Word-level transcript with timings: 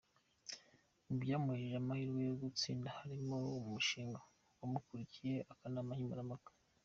Mu 1.05 1.13
byamuhesheje 1.21 1.75
amahirwe 1.81 2.19
yo 2.29 2.35
gutsinda 2.41 2.87
harimo 2.97 3.33
n'umushinga 3.43 4.19
yamurikiye 4.59 5.37
akanama 5.51 5.93
nkemurampaka. 5.95 6.49